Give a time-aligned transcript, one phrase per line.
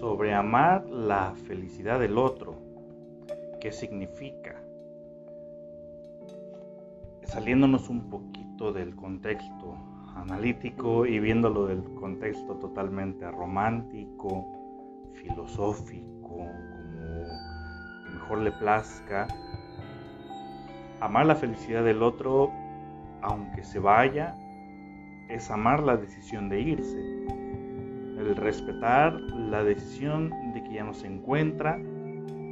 [0.00, 2.56] sobre amar la felicidad del otro.
[3.60, 4.56] ¿Qué significa?
[7.24, 9.76] Saliéndonos un poquito del contexto
[10.16, 14.46] analítico y viéndolo del contexto totalmente romántico,
[15.12, 17.24] filosófico, como
[18.14, 19.28] mejor le plazca,
[21.00, 22.50] amar la felicidad del otro,
[23.20, 24.34] aunque se vaya,
[25.28, 27.20] es amar la decisión de irse,
[28.20, 31.78] el respetar la decisión de que ya no se encuentra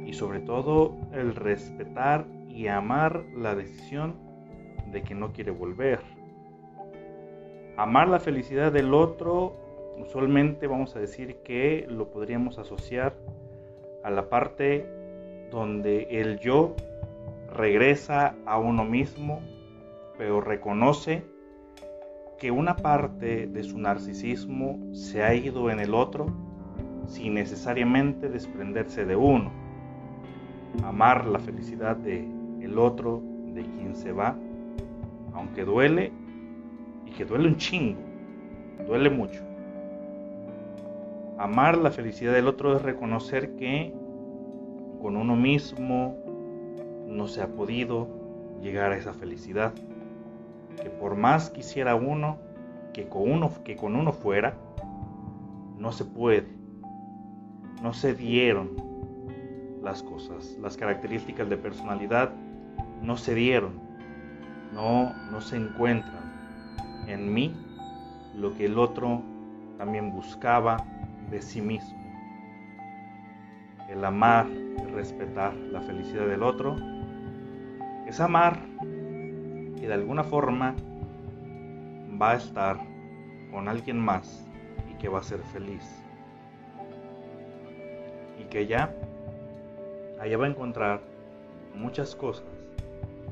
[0.05, 4.15] y sobre todo el respetar y amar la decisión
[4.91, 5.99] de que no quiere volver.
[7.77, 9.55] Amar la felicidad del otro,
[9.97, 13.15] usualmente vamos a decir que lo podríamos asociar
[14.03, 14.85] a la parte
[15.51, 16.75] donde el yo
[17.53, 19.41] regresa a uno mismo,
[20.17, 21.23] pero reconoce
[22.39, 26.27] que una parte de su narcisismo se ha ido en el otro
[27.05, 29.51] sin necesariamente desprenderse de uno.
[30.83, 32.25] Amar la felicidad de
[32.61, 33.21] el otro,
[33.53, 34.37] de quien se va,
[35.33, 36.13] aunque duele
[37.05, 37.99] y que duele un chingo,
[38.87, 39.41] duele mucho.
[41.37, 43.93] Amar la felicidad del otro es reconocer que
[45.01, 46.15] con uno mismo
[47.07, 48.07] no se ha podido
[48.61, 49.73] llegar a esa felicidad
[50.81, 52.37] que por más quisiera uno
[52.93, 54.55] que con uno, que con uno fuera,
[55.77, 56.47] no se puede.
[57.81, 58.71] No se dieron
[59.81, 62.31] las cosas, las características de personalidad
[63.01, 63.79] no se dieron,
[64.73, 66.19] no, no se encuentran
[67.07, 67.55] en mí
[68.35, 69.21] lo que el otro
[69.77, 70.85] también buscaba
[71.31, 71.97] de sí mismo.
[73.89, 76.75] El amar y respetar la felicidad del otro
[78.05, 78.59] es amar
[79.79, 80.75] que de alguna forma
[82.21, 82.77] va a estar
[83.51, 84.45] con alguien más
[84.91, 86.03] y que va a ser feliz.
[88.39, 88.93] Y que ya
[90.19, 91.01] allá va a encontrar
[91.75, 92.45] muchas cosas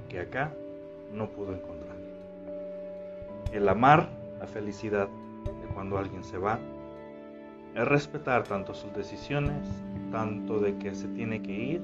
[0.09, 0.53] que acá
[1.13, 1.97] no pudo encontrar.
[3.51, 4.09] El amar
[4.39, 6.59] la felicidad de cuando alguien se va
[7.75, 9.67] es respetar tanto sus decisiones,
[10.11, 11.81] tanto de que se tiene que ir,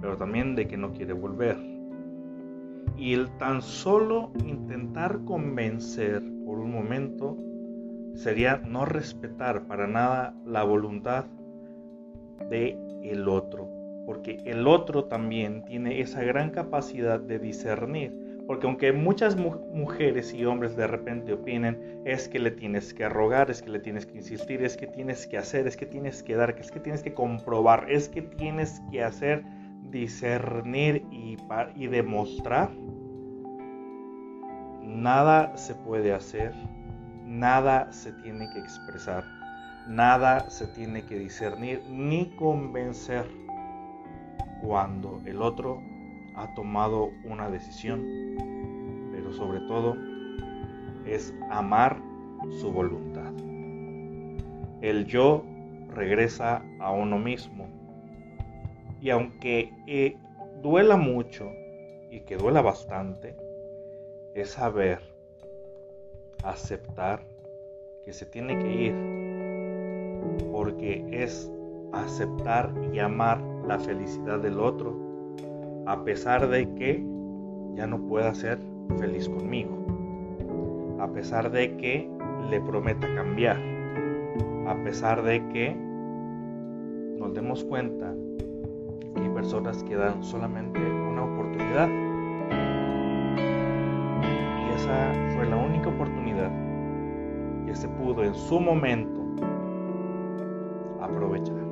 [0.00, 1.69] pero también de que no quiere volver
[3.00, 7.36] y el tan solo intentar convencer por un momento
[8.14, 11.24] sería no respetar para nada la voluntad
[12.50, 13.68] de el otro,
[14.04, 18.14] porque el otro también tiene esa gran capacidad de discernir,
[18.46, 23.50] porque aunque muchas mujeres y hombres de repente opinen, es que le tienes que rogar,
[23.50, 26.34] es que le tienes que insistir, es que tienes que hacer, es que tienes que
[26.34, 29.42] dar, es que tienes que comprobar, es que tienes que hacer
[29.90, 31.36] discernir y,
[31.76, 32.70] y demostrar,
[34.96, 36.52] nada se puede hacer,
[37.24, 39.24] nada se tiene que expresar,
[39.88, 43.26] nada se tiene que discernir ni convencer
[44.62, 45.80] cuando el otro
[46.36, 48.04] ha tomado una decisión,
[49.12, 49.96] pero sobre todo
[51.06, 52.00] es amar
[52.60, 53.32] su voluntad.
[54.82, 55.44] El yo
[55.88, 57.68] regresa a uno mismo
[59.00, 60.16] y aunque eh,
[60.62, 61.50] duela mucho
[62.10, 63.36] y que duela bastante,
[64.34, 65.00] es saber
[66.44, 67.20] aceptar
[68.04, 68.94] que se tiene que ir,
[70.52, 71.50] porque es
[71.92, 74.96] aceptar y amar la felicidad del otro,
[75.86, 77.04] a pesar de que
[77.74, 78.58] ya no pueda ser
[78.98, 79.76] feliz conmigo,
[81.00, 82.08] a pesar de que
[82.48, 83.58] le prometa cambiar,
[84.66, 85.76] a pesar de que
[87.18, 88.14] nos demos cuenta
[89.14, 92.09] que hay personas que dan solamente una oportunidad
[98.30, 99.20] en su momento
[101.00, 101.69] aprovechar.